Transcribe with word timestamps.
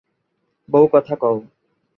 বউ 0.69 0.85
কথা 0.93 1.15
কউ 1.21 1.37